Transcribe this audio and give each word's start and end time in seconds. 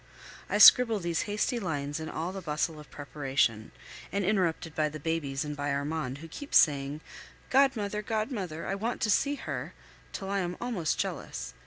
I 0.49 0.57
scribble 0.57 0.97
these 0.99 1.21
hasty 1.29 1.59
lines 1.59 1.99
in 1.99 2.09
all 2.09 2.31
the 2.31 2.41
bustle 2.41 2.79
of 2.79 2.89
preparation, 2.89 3.71
and 4.11 4.25
interrupted 4.25 4.73
by 4.73 4.89
the 4.89 4.99
babies 4.99 5.45
and 5.45 5.55
by 5.55 5.71
Armand, 5.71 6.17
who 6.25 6.27
keeps 6.27 6.57
saying, 6.57 7.01
"Godmother, 7.51 8.01
godmother! 8.01 8.65
I 8.65 8.73
want 8.73 8.99
to 9.01 9.11
see 9.11 9.35
her," 9.35 9.75
till 10.11 10.31
I 10.31 10.39
am 10.39 10.57
almost 10.59 10.97
jealous. 10.97 11.53